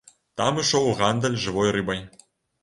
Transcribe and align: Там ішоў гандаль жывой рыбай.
Там 0.39 0.55
ішоў 0.61 0.87
гандаль 1.01 1.37
жывой 1.45 1.69
рыбай. 1.77 2.03